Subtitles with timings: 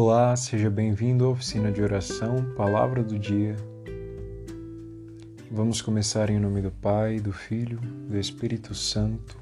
[0.00, 3.56] Olá, seja bem-vindo à oficina de oração, Palavra do Dia.
[5.50, 9.36] Vamos começar em nome do Pai, do Filho, do Espírito Santo.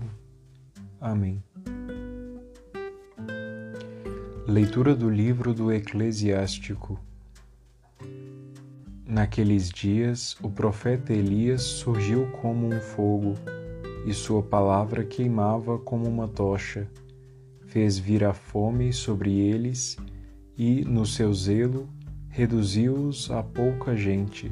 [0.99, 1.45] Amém.
[4.47, 6.99] Leitura do livro do Eclesiástico.
[9.05, 13.35] Naqueles dias, o profeta Elias surgiu como um fogo,
[14.07, 16.89] e sua palavra queimava como uma tocha.
[17.67, 20.16] Fez vir a fome sobre eles e,
[20.59, 21.87] no seu zelo,
[22.31, 24.51] reduziu-os a pouca gente.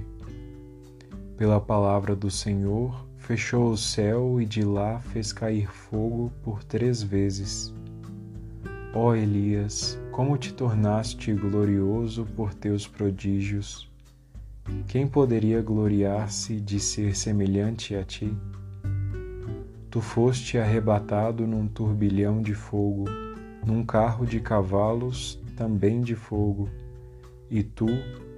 [1.37, 7.03] Pela palavra do Senhor, fechou o céu e de lá fez cair fogo por três
[7.03, 7.73] vezes.
[8.95, 13.91] Ó Elias, como te tornaste glorioso por teus prodígios!
[14.87, 18.33] Quem poderia gloriar-se de ser semelhante a ti?
[19.91, 23.05] Tu foste arrebatado num turbilhão de fogo,
[23.67, 26.69] num carro de cavalos também de fogo,
[27.51, 27.87] e tu,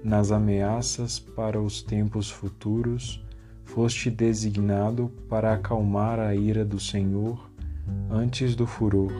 [0.03, 3.23] nas ameaças para os tempos futuros,
[3.65, 7.49] foste designado para acalmar a ira do Senhor
[8.09, 9.11] antes do furor,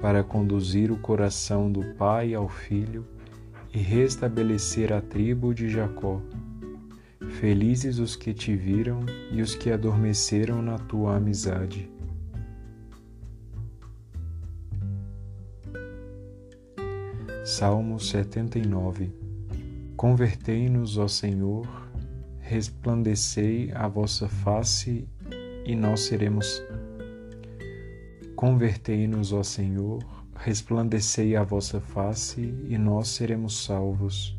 [0.00, 3.06] para conduzir o coração do pai ao filho
[3.72, 6.20] e restabelecer a tribo de Jacó.
[7.40, 9.00] Felizes os que te viram
[9.30, 11.91] e os que adormeceram na tua amizade.
[17.54, 19.12] Salmo 79
[19.94, 21.68] Convertei-nos, ó Senhor,
[22.38, 25.06] resplandecei a vossa face
[25.66, 26.62] e nós seremos.
[28.34, 30.02] Convertei-nos, ó Senhor,
[30.34, 34.34] resplandecei a vossa face e nós seremos salvos.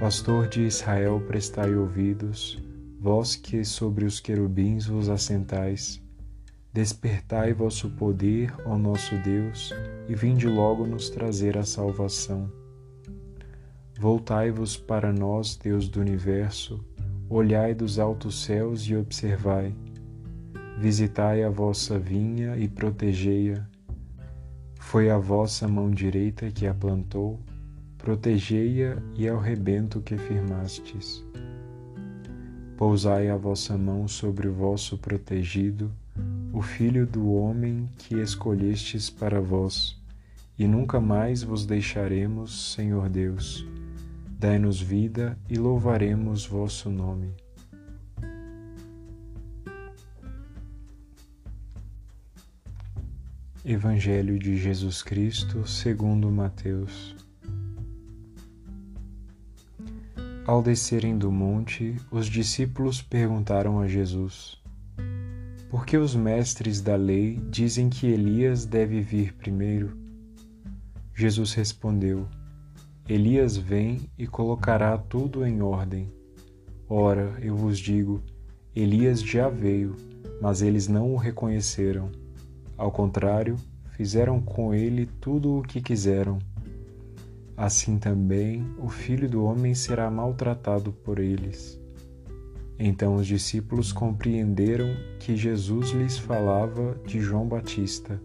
[0.00, 2.58] Pastor de Israel, prestai ouvidos,
[2.98, 6.00] vós que sobre os querubins vos assentais.
[6.76, 9.72] Despertai vosso poder, ó nosso Deus,
[10.06, 12.52] e vinde logo nos trazer a salvação.
[13.98, 16.84] Voltai-vos para nós, Deus do universo,
[17.30, 19.74] olhai dos altos céus e observai.
[20.78, 23.66] Visitai a vossa vinha e protegei-a.
[24.78, 27.40] Foi a vossa mão direita que a plantou,
[27.96, 31.24] protegei-a e ao rebento que firmastes.
[32.76, 35.90] Pousai a vossa mão sobre o vosso protegido,
[36.56, 39.94] o Filho do homem que escolhestes para vós,
[40.58, 43.66] e nunca mais vos deixaremos, Senhor Deus.
[44.38, 47.30] Dai-nos vida e louvaremos vosso nome.
[53.62, 57.14] Evangelho de Jesus Cristo, segundo Mateus.
[60.46, 64.56] Ao descerem do monte, os discípulos perguntaram a Jesus:
[65.68, 69.96] por que os mestres da lei dizem que Elias deve vir primeiro?
[71.14, 72.28] Jesus respondeu:
[73.08, 76.12] Elias vem e colocará tudo em ordem.
[76.88, 78.22] Ora, eu vos digo,
[78.74, 79.96] Elias já veio,
[80.40, 82.10] mas eles não o reconheceram.
[82.76, 83.56] Ao contrário,
[83.90, 86.38] fizeram com ele tudo o que quiseram.
[87.56, 91.80] Assim também o filho do homem será maltratado por eles.
[92.78, 94.88] Então os discípulos compreenderam
[95.18, 98.20] que Jesus lhes falava de João Batista.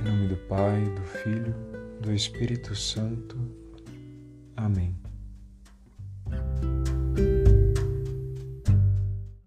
[0.00, 1.54] Em nome do Pai, do Filho,
[2.00, 3.36] do Espírito Santo.
[4.56, 5.05] Amém.